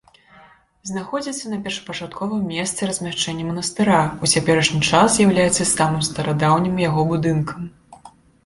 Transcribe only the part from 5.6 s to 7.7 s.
самым старадаўнім яго будынкам.